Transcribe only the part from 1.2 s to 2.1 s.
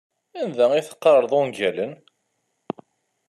ungalen?